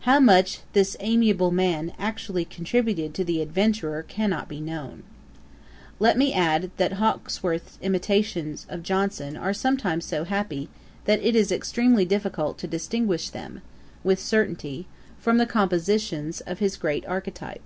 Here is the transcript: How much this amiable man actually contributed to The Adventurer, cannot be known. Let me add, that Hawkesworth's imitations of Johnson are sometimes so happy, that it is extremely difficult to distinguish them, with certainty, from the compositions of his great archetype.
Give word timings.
How 0.00 0.18
much 0.18 0.58
this 0.72 0.96
amiable 0.98 1.52
man 1.52 1.92
actually 1.96 2.44
contributed 2.44 3.14
to 3.14 3.22
The 3.22 3.40
Adventurer, 3.40 4.02
cannot 4.02 4.48
be 4.48 4.60
known. 4.60 5.04
Let 6.00 6.18
me 6.18 6.32
add, 6.32 6.72
that 6.78 6.94
Hawkesworth's 6.94 7.78
imitations 7.80 8.66
of 8.68 8.82
Johnson 8.82 9.36
are 9.36 9.54
sometimes 9.54 10.04
so 10.04 10.24
happy, 10.24 10.68
that 11.04 11.22
it 11.22 11.36
is 11.36 11.52
extremely 11.52 12.04
difficult 12.04 12.58
to 12.58 12.66
distinguish 12.66 13.28
them, 13.30 13.62
with 14.02 14.18
certainty, 14.18 14.88
from 15.20 15.38
the 15.38 15.46
compositions 15.46 16.40
of 16.40 16.58
his 16.58 16.74
great 16.76 17.06
archetype. 17.06 17.62